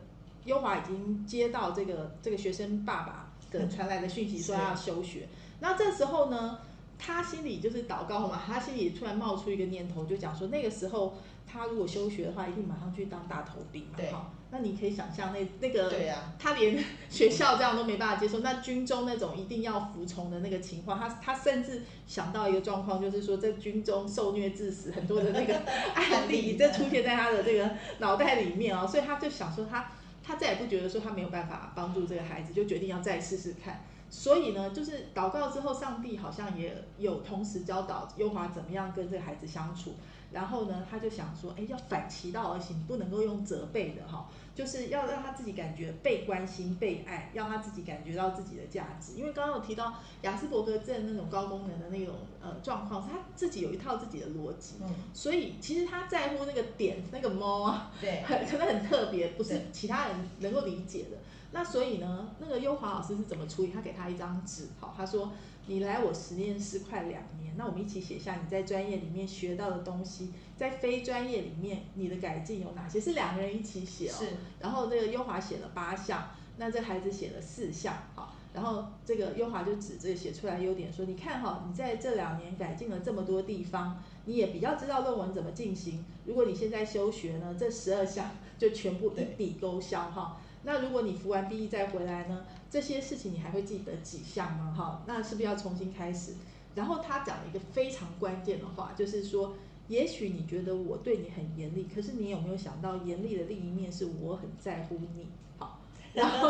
[0.47, 5.28] 优华已经接到这个这个学生爸爸的 传来的讯息，说是要休学。
[5.61, 6.59] 那这时候呢，
[6.99, 11.16] 他心里就是祷告嘛，他心里突然冒出一个念头，就讲说那个时候
[11.47, 13.90] 他如果休学的话，一定马上去当大头兵嘛。
[13.97, 25.57] 对哈，那你可以想象那那个对呀、他连学校这样都没办法接受，那军中那种一定要服从的那个情况，他他甚至想到一个状况，就是说在军中受虐致死很多的那个
[25.94, 29.90] 案例，这出现在他的这个脑袋里面哦，所以他就想说他
[30.27, 33.85] 他再也不觉得说他没有办法帮助这个孩子，就决定要再试试看。
[34.11, 39.95] 所以呢，就是祷告之后，上帝好像也有同时教导优华怎么样跟这个孩子相处。
[40.33, 49.14] 然后呢，他就想说，哎，要反其道而行，不能够用责备的哈，就是要让他自己感觉被关心、被爱，让他自己感觉到自己的价值。
[49.16, 61.18] 因为刚刚有提到雅斯伯格症那种高功能的那种呃状况，是他自己有一套自己的逻辑，嗯，所以其实他在乎那个点，那个猫啊，对，很可能很特别，不是其他人能够理解的。
[61.53, 63.70] 那所以呢，那个优华老师是怎么处理？
[63.70, 65.33] 他给他一张纸，好，他说
[65.68, 73.00] 你来我实验室快两年，那我们一起写下你在专业里面学到的东西，在非专业里面你的改进有哪些？
[73.00, 74.14] 是两个人一起写哦。
[74.16, 74.26] 是，
[74.60, 86.04] 然后这个优华写了八项，那这孩子写了四项，好，然后这个优华就指这个写出来优点说，你看哈，你在这两年改进了这么多地方，你也比较知道论文怎么进行。
[86.26, 90.40] 如果你现在休学呢，这十二项就全部一笔勾销哈。
[90.66, 94.74] 那如果你服完 BE 再回来呢，这些事情你还会记得几项吗？
[94.76, 96.34] 哈，那是不是要重新开始？
[96.74, 99.54] 然后他讲了一个非常关键的话，就是说，
[99.86, 105.28] 也许你觉得我对你很严厉，可是你有没有想到，严厉的另一面是我很在乎你。
[105.56, 105.78] 好，
[106.12, 106.48] 然后，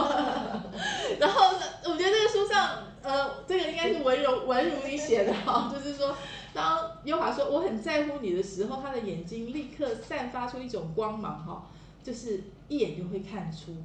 [1.21, 6.17] 然后呢，我觉得这个书上，呃，这个应该是文如文如你写的哈，就是说，
[6.55, 11.67] 当优华说我很在乎你的时候，他的眼睛立刻散发出一种光芒哈，
[12.03, 13.77] 就是一眼就会看出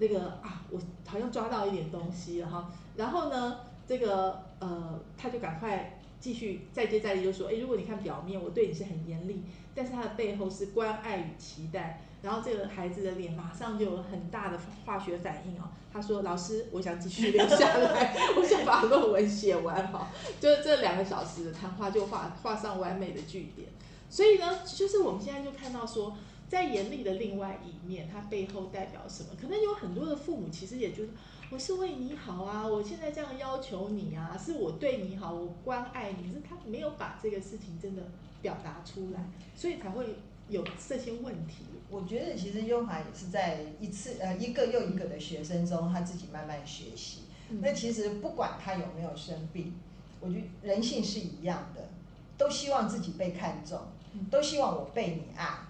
[0.00, 2.72] 那个啊，我好像抓到一点东西了哈。
[2.96, 9.44] 然后呢，这个呃，他就赶快继续再接再厉，就说，哎，如果你看表面，我对你是很严厉，
[9.74, 12.02] 但是他的背后是关爱与期待。
[12.22, 15.64] 然后这个孩子的脸马上就有很大的化学反应哦。
[15.90, 23.68] 他说：“老师，我想继续留下来， 我想把论文写完哈。”就是这两个小时的谈话就画画上完美的句点。
[24.10, 26.14] 所以呢，就是我们现在就看到说，
[26.50, 29.30] 在严厉的另外一面，它背后代表什么？
[29.40, 31.12] 可能有很多的父母其实也觉得，
[31.50, 38.02] 我是为你好啊，我现在这样要求你啊，是我对你好，我关爱你，可是他没有把这个事情真的
[38.42, 39.24] 表达出来，
[39.54, 40.16] 所以才会
[40.48, 41.64] 有这些问题。
[41.88, 47.20] 我觉得其实优华也是在一次呃一个又一个的学生中，他自己慢慢学习。
[47.50, 49.74] 嗯那其实不管他有没有生病，
[50.20, 51.88] 我觉得人性是一样的，
[52.36, 53.78] 都希望自己被看重
[54.14, 55.66] 嗯，都希望我被你爱，嗯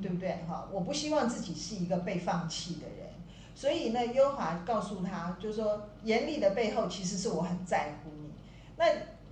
[0.00, 0.38] 对不对？
[0.48, 3.10] 哈，我不希望自己是一个被放弃的人。
[3.54, 8.30] 所以呢，优华告诉他，就是说严厉的背后其实是我很在乎你。
[8.76, 8.84] 那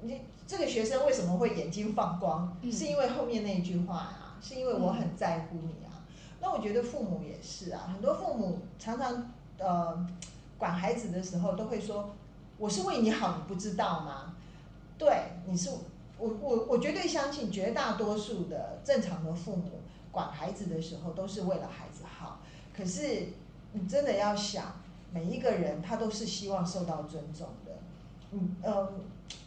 [0.03, 2.57] 你这个学生为什么会眼睛放光？
[2.63, 6.05] 嗯是因为后面那一句话啊，是因为我很在乎你啊。
[6.41, 10.07] 那我觉得父母也是啊，很多父母常常呃
[10.59, 12.15] 管孩子的时候都会说
[12.59, 14.35] ：“我是为你好，你不知道吗？”
[14.97, 15.13] 对，
[15.47, 15.71] 你是
[16.19, 19.81] 我我我绝对相信绝大多数的正常的父母
[20.13, 22.39] 管孩子的时候都是为了孩子好。
[22.73, 23.29] 可是
[23.73, 24.77] 你真的要想，
[25.13, 27.73] 每一个人他都是希望受到尊重的。
[28.31, 28.93] 嗯呃，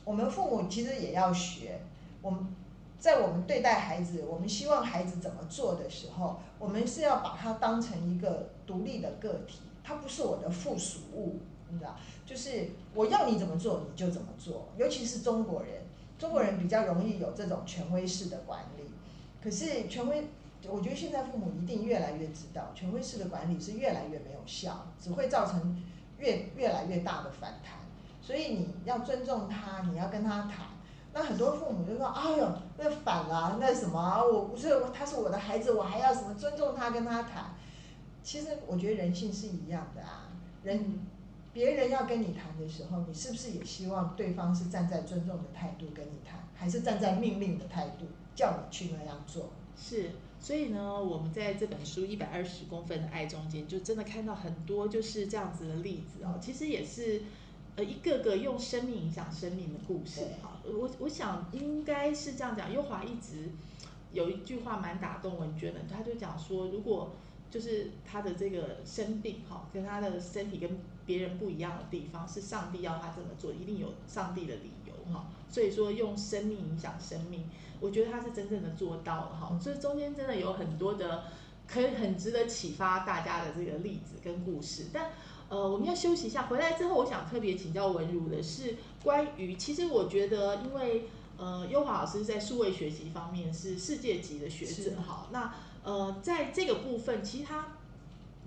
[0.03, 1.79] 我们父母其实也要学，
[2.21, 2.47] 我们
[2.99, 11.39] 在我们对待孩子，我们希望孩子怎么做的时候，我们是要把他当成一个独立的个体，它不是我的附属物，
[11.69, 11.95] 你知道，
[12.25, 15.83] 就是我要你怎么做你就怎么做，尤其是中国人，
[16.19, 18.83] 中国人比较容易有这种权威式的管理。
[19.43, 20.27] 可是权威，
[20.69, 25.83] 我觉得现在父母一定越来越知道，权威式的管理是越来越没有效，只会造成
[26.17, 27.79] 越越来越大的反弹。
[28.21, 30.67] 所以你要尊重他，你要跟他谈。
[31.13, 34.21] 那很多父母就说：“哎呦，那反了，那什么啊？
[34.21, 37.53] 我不是他是我的孩子，我还要什么尊重他，跟他谈？”
[38.21, 40.27] 其实我觉得人性是一样的啊，
[40.63, 40.99] 人
[41.53, 49.51] 别人要跟你谈的时候，你是不是也希望对方是站在尊重的态度跟你谈，还是站在命令的态度叫你去那样做？
[49.77, 50.09] 是，
[50.45, 56.37] 所以呢，我们在这本书《一百二十公分的爱》中间，就真的看到很多就是这样子的例子哦。
[56.39, 57.23] 其实也是，
[57.75, 60.61] 呃，一个个用生命影响生命的故事对哈。
[60.63, 63.49] 我我想应该是这样讲，优华一直
[64.13, 67.13] 有一句话蛮打动文娟的，他就讲说，如果
[67.49, 70.77] 就是他的这个生病哈，跟他的身体跟
[71.07, 75.25] 别人不一样的地方，是上帝要他这么做，一定有上帝的理由哈。
[75.49, 77.49] 所以说用生命影响生命，
[77.79, 79.59] 我觉得他是真正的做到了哈。
[79.59, 81.25] 所以中间真的有很多的
[81.67, 85.09] 可以很值得启发大家的这个例子跟故事，但。
[85.47, 91.07] 呃，我们要休息一下，回来之后，我想特别请教文如的是关于，其实我觉得，因为
[91.37, 95.53] 呃，优华老师在数位学习方面是世界级的学者，哈，那
[95.83, 97.63] 呃，在这个部分，其实他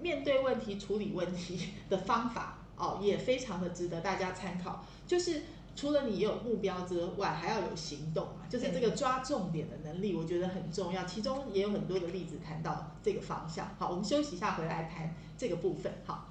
[0.00, 4.84] 面对问题、处理问题的方法哦，也非常的值得大家参考。
[5.06, 5.42] 就是
[5.78, 11.04] 除了你有目标之外，还要有行动嘛，就是这个抓重点的能力，我觉得很重要。
[11.04, 13.68] 其中也有很多的例子谈到这个方向。
[13.78, 15.92] 好，我们休息一下，回来谈这个部分。
[16.04, 16.26] 好。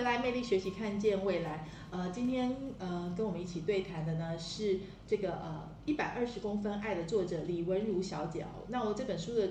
[0.00, 1.66] 回来，魅力学习，看见未来。
[1.90, 8.64] 呃，今天呃跟我们一起对谈的呢是这个呃一百二十公分爱的作者李文如小姐哦。
[8.68, 9.50] 那我这本书的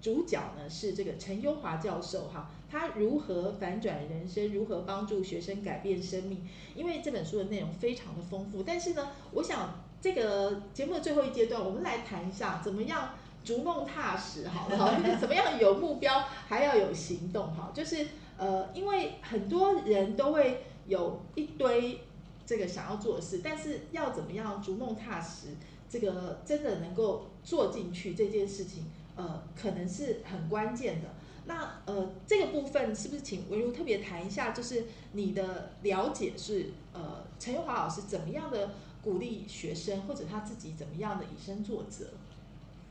[0.00, 6.46] 主角呢是这个陈优华教授哈，他如何反转人生，如何帮助学生改变生命？
[6.76, 18.06] 因为这本书的内容非常的丰富，但是呢，我想这个节目的最后一阶段，我们来谈一下怎么样逐梦踏实，好了， 怎么样有目标，还要有行动，哈，就是
[18.40, 22.00] 呃，因为很多人都会有一堆
[22.46, 25.48] 这个想要做的事，但是要怎么样逐梦踏实，
[25.90, 31.08] 这个真的能够做进去这件事情，呃，可能是很关键的。
[31.44, 34.52] 那呃，这个部分是不是请维如特别谈一下？
[34.52, 38.70] 就是你的了解是呃，陈玉华老师怎么样的
[39.02, 42.06] 鼓励学生，或者他自己怎么样的以身作则？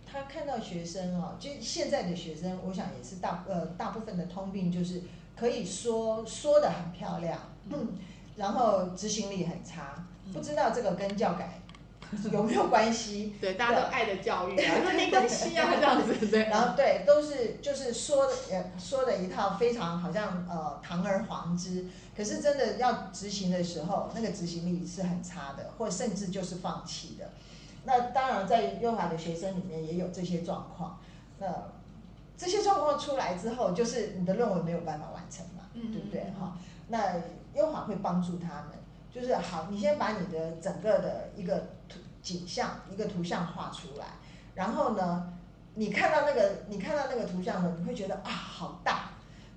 [0.06, 5.04] 他看到学生哦，就现在的学生，我想也是大呃大部分的通病，就是
[5.40, 7.94] 可以说说的很漂亮，嗯，
[8.36, 11.62] 然后执行力很差，不知道这个跟教改
[12.32, 13.36] 有没有关系？
[13.40, 16.46] 对，大家都爱的教育没关系啊，这样子 对。
[16.46, 21.86] 然后对，都是就是说的呃说的一套非常好像呃堂而皇之，
[22.18, 27.30] 可是真的要执行的时候，那个执行力是很差的，或甚至就是放弃的。
[27.86, 31.00] 那当然，在优华的学生里面也有这些状况。
[31.38, 31.48] 那
[32.40, 36.24] 这些状况出来之后，就是你的论文没有办法完成嘛，嗯对不对？
[36.40, 37.16] 哈，那
[37.54, 38.72] 优华会帮助他们，
[39.12, 41.60] 就是好，你先把你的整个的一个
[41.90, 44.06] 图景象、一个图像画出来，
[44.56, 45.34] 然后呢，
[45.76, 49.10] 你看到那个你看到那个图像呢，你会觉得啊好大，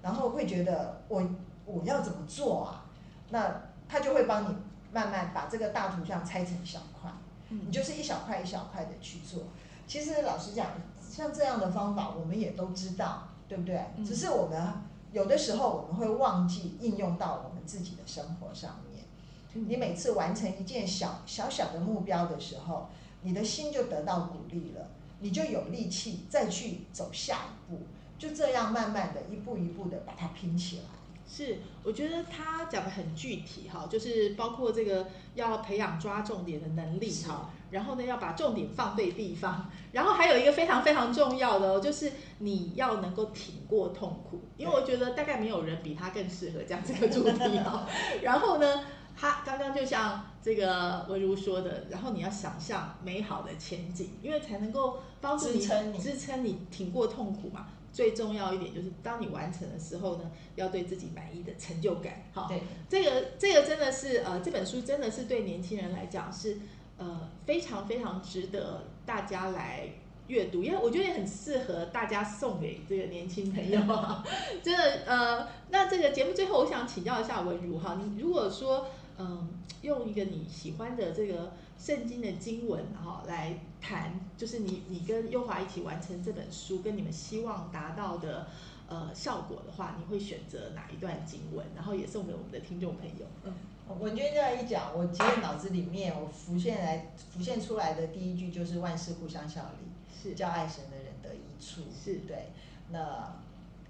[0.03, 1.23] 然后会觉得我
[1.65, 2.85] 我要怎么做啊？
[3.31, 4.57] 那他就会帮你
[4.93, 7.09] 慢慢把这个大图像拆成小块。
[7.55, 9.43] 你就是一小块一小块的去做。
[9.87, 10.69] 其实老实讲，
[11.13, 13.85] 像这样的方法，我们也都知道，对不对？
[13.97, 14.73] 嗯只是我们
[15.13, 19.05] 有的时候我们会忘记应用到我们自己的生活上面。
[19.53, 22.89] 你每次完成一件小小小的目标的时候，
[23.21, 24.89] 你的心就得到鼓励了，
[25.21, 27.83] 你就有力气再去走下一步。
[28.19, 30.85] 就这样慢慢的一步一步的把它拼起来。
[31.29, 47.87] 是，我觉得他讲的很具体哈，就是包括这个要培养抓重点的能力哈，然后呢要把重点放对地方， 然后还有一个非常非常重要的哦，就是你要能够挺过痛苦，因为我觉得大概没有人比他更适合讲这个主题哈。
[48.23, 48.85] 然后呢，
[49.17, 57.69] 他刚刚就像这个文如说的，然后你要想象美好的前景，因为才能够帮助你支撑你支撑你挺过痛苦嘛。
[57.93, 62.23] 最重要一点就是，当你完成的时候呢，要对自己满意的成就感。
[62.33, 66.59] 好，对，这个这个真的是呃，这本书真的是对年轻人来讲是
[66.97, 69.89] 呃非常非常值得大家来
[70.29, 74.25] 阅读，因为我觉得也很适合大家送给这个年轻朋友啊。
[74.63, 78.87] 真的呃，那这个节目最后，我想请教一下文如哈，你如果说
[79.19, 79.49] 嗯、
[79.83, 81.53] 用一个你喜欢的这个
[81.83, 88.47] 圣经的经文哈来谈，就是你你跟优华一起完成这本书，跟你们希望达到的。
[88.89, 91.65] 呃，效果的话，你会选择哪一段经文？
[91.75, 93.25] 然后也送给我们的听众朋友。
[93.45, 93.55] 嗯，
[93.99, 99.87] 文娟这样一讲，我其实脑子里面我浮现来浮现出来的第一句就是万事互相效力，
[100.23, 101.81] 是叫爱神的人得益处。
[102.05, 102.49] 是对。
[102.91, 103.41] 那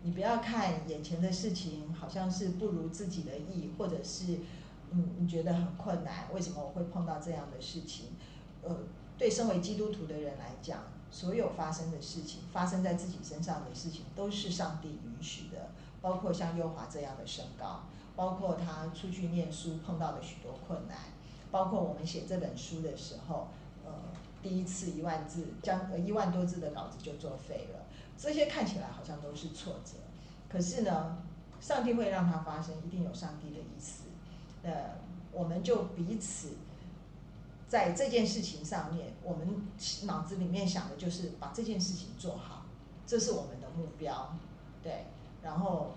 [0.04, 4.38] 你不要看眼前的事情好像是不如自己的意，或者是
[4.92, 8.06] 嗯你觉得很困难，为什么我会碰到这样的事情？
[8.62, 8.76] 呃，
[9.18, 15.70] 对身为基督徒的人来讲，所有发生的事情，发生在自己身上的事情，都是上帝允许的，
[16.00, 17.82] 包括像优华这样的身高，
[18.14, 20.96] 包括他出去念书碰到的许多困难，
[21.50, 23.48] 包括我们写这本书的时候，
[23.84, 23.92] 呃，
[24.42, 27.84] 第一次一万字，将一万多字的稿子就作废了，
[28.16, 29.96] 这些看起来好像都是挫折，
[30.48, 31.18] 可是呢，
[31.60, 34.04] 上帝会让它发生，一定有上帝的意思，
[34.62, 34.98] 呃，
[35.32, 36.56] 我们就彼此。
[37.68, 39.66] 在这件事情上面，我们
[40.02, 42.66] 脑子里面想的就是把这件事情做好，
[43.06, 44.36] 这是我们的目标，
[44.82, 45.06] 对。
[45.42, 45.94] 然后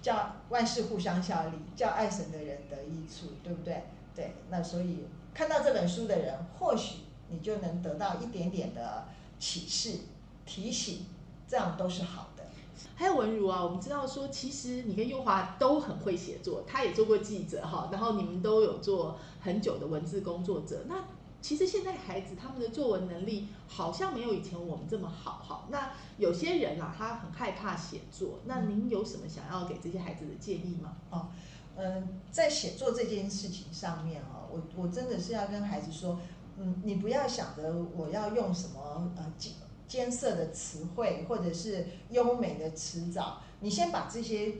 [0.00, 3.82] 叫万事互相效力，叫爱神的人得益处，对不对？
[4.14, 4.32] 对。
[4.48, 5.04] 那所以
[5.34, 9.04] 看到这本书的人，或许你就能得到一点点的
[9.38, 9.98] 启示、
[10.46, 11.04] 提醒，
[11.46, 12.39] 这样都是好的。
[12.94, 20.84] 还有文如啊，我们知道说，其实你跟优华都很会写作，他也做过记者哈，然后你们都有做很久的文字工作者。
[20.86, 21.04] 那
[21.40, 25.66] 其实现在孩子他们的作文能力好像没有以前我们这么好哈。
[25.70, 30.96] 那有些人啊，他很害怕写作，那您有什么想要给这些孩子的建议吗？
[31.08, 31.28] 哦，
[31.76, 36.18] 嗯，在写作这件事情上面哦，我我真的是要跟孩子说，
[36.58, 39.32] 嗯，你不要想着我要用什么呃
[39.90, 44.54] 艰涩的词汇或者是优美的词藻，你先把这些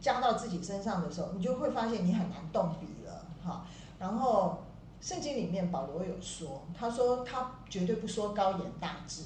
[0.00, 3.66] 加到自己身上的时候，你就会发现你很难动笔了哈。
[3.98, 4.62] 然后
[5.00, 9.24] 圣经里面保罗有说，他说他绝对不说高言大志，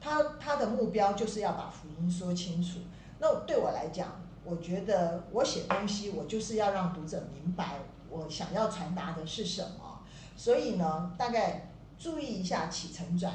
[0.00, 2.78] 他他的目标就是要把福音说清楚。
[3.18, 4.08] 那对我来讲，
[4.42, 10.00] 我觉得我写东西，我就是要让读者明白我想要传达的是什么。
[10.34, 13.34] 所以呢，大概注意一下起承转，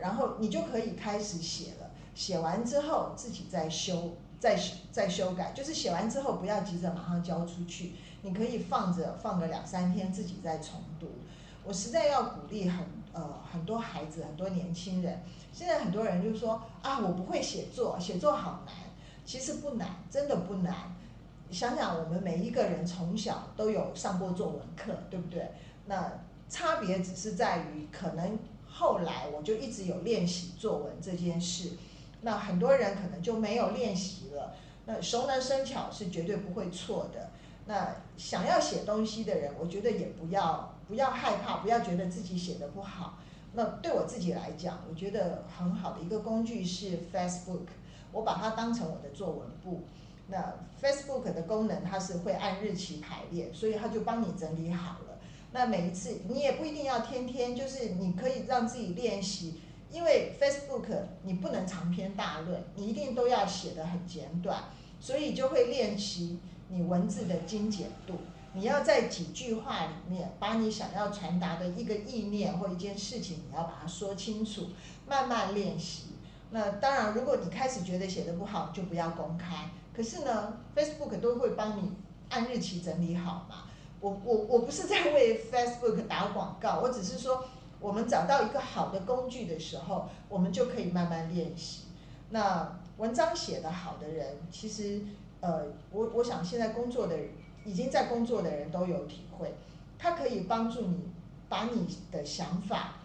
[0.00, 1.90] 然后你就可以开始写了。
[2.14, 4.60] 写完之后自己再修，再
[4.90, 11.08] 再修改，就是写完之后不要急着马上交出去，你可以放着放个两三天，自己再重读。
[11.64, 15.22] 我实在要鼓励很呃很多孩子，很多年轻人。
[15.52, 18.74] 现在很多人就说啊，我不会写作，写作好难。
[19.24, 20.74] 其实不难，真的不难。
[21.50, 25.50] 想想我们每一个人从小都有上过作文课，对不对？
[25.86, 26.12] 那
[26.48, 28.38] 差别只是在于，可能
[28.80, 31.72] 后来我就一直有练习作文这件事。
[32.22, 34.54] 那很多人可能就没有练习了。
[34.86, 37.28] 那熟能生巧是绝对不会错的。
[37.66, 43.18] 那想要写东西的人，我觉得也不要不要害怕，不要觉得自己写的不好。
[43.52, 47.66] 那对我自己来讲，我觉得很好的一个工具是 Facebook，
[48.12, 49.82] 我把它当成我的作文簿。
[50.28, 55.18] 那 Facebook 的功能它是会按日期排列，所以它就帮你整理好了。
[55.52, 59.60] 那每一次你也不一定要天天，就是你可以让自己练习。
[59.90, 60.86] 因为 Facebook
[61.24, 64.62] 你不能长篇大论，你一定都要写的很简短，
[65.00, 66.38] 所以就会练习
[66.68, 68.14] 你文字的精简度。
[68.52, 74.68] 你要在几句话里面把你想要传达的一个意念或一件事情，你要把它说清楚，
[75.08, 76.10] 慢慢练习。
[76.52, 79.70] 那当然，如果你开始觉得写的不好，就不要公开。
[79.92, 81.92] 可是呢，Facebook 都会帮你
[82.28, 83.64] 按日期整理好嘛。
[84.00, 87.44] 我我我不是在为 Facebook 打广告，我只是说。
[87.82, 91.84] 我们找到一个好的工具的时候，我们就可以慢慢练习。
[92.28, 95.00] 那文章写得好的人，其实，
[95.40, 97.16] 呃，我我想现在工作的
[97.64, 99.54] 已经在工作的人都有体会，
[99.98, 101.08] 它可以帮助你
[101.48, 102.96] 把你的想法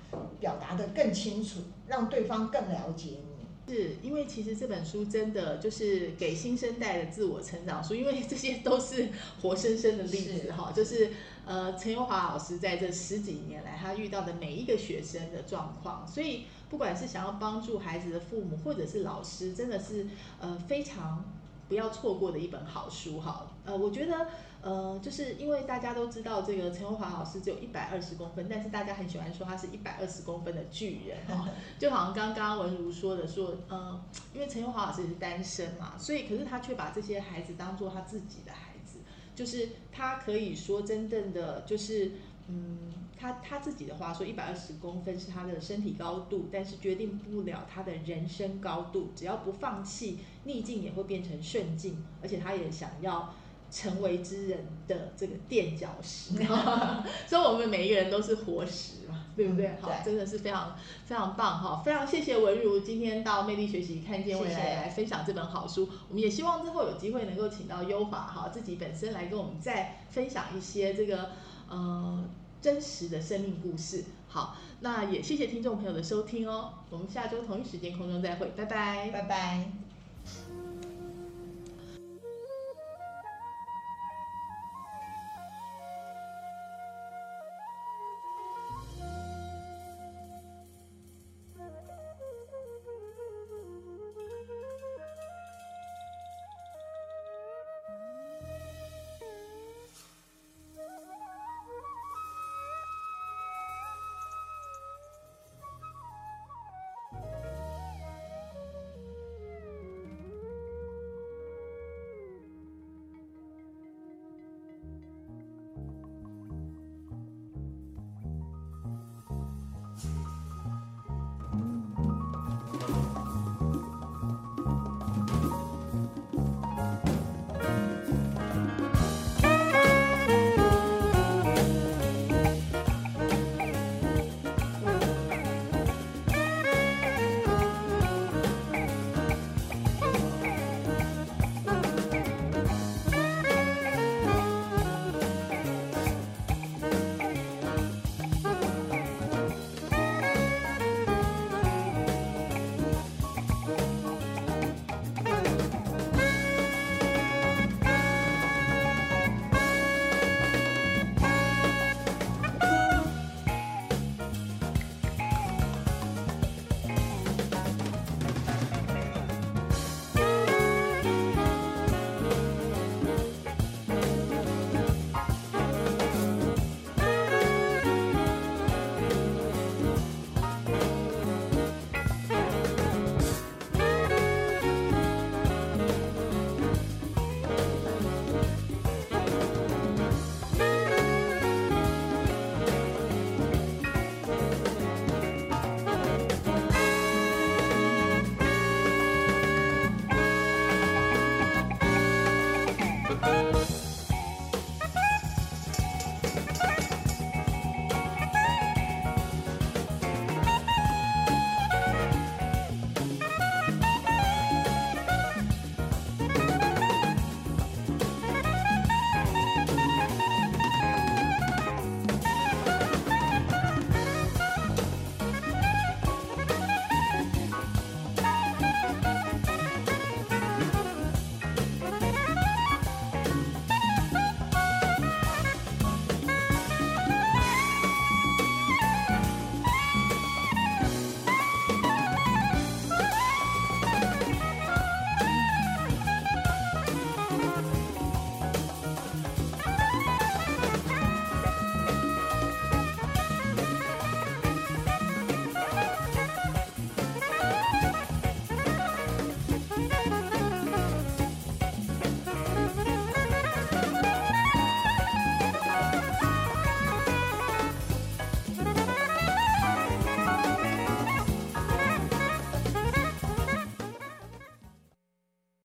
[0.41, 3.20] 表达得更清楚，让对方更了解。
[3.68, 9.09] 是因为其实这本书真的就是给新生代的自我成长书，因为这些都是
[9.41, 11.09] 活生生的例子哈，就是
[11.45, 20.05] 呃陈友华老师在这十几年来他遇到的每一个学生的状况，所以不管是想要帮助孩子的父母或者是老师，真的是
[20.39, 21.26] 呃非常
[21.68, 23.51] 不要错过的一本好书哈。
[23.66, 24.28] 呃，我觉得。
[24.66, 31.47] 呃，就是因为大家都知道这个陈友华老师只有一百二十公分，但是大家很喜欢说他是一百二十公分的巨人哦，
[31.78, 34.03] 就好像刚刚文如说的说，呃，
[34.34, 38.97] 因为陈友华老师也是单身嘛，所以可是他却把这些孩子当做他自己的孩子，
[39.36, 42.13] 就是他可以说真正的就是，
[42.47, 53.32] 嗯，他他自己的话说一百二十公分是他的身体高度，但是决定不了他的人生高度，只要不放弃，逆境也会变成顺境，而且他也想要。
[53.76, 56.36] 成为之人的这个垫脚石，
[57.28, 59.76] 所以我们每一个人都是活石嘛，对不对？
[59.82, 61.82] 好，真的是非常非常棒哈！
[61.84, 65.89] 非常谢谢文如今天到魅力学习看见未来来分享这本好书。
[66.07, 71.32] 我们也希望之后有机会能够请到优华哈自己本身来跟我们再分享一些这个
[71.67, 72.23] 呃
[72.61, 74.05] 真实的生命故事。
[74.30, 76.76] 好，那也谢谢听众朋友的收听哦。
[76.89, 79.85] 我们下周同一时间空中再会，拜拜，拜拜。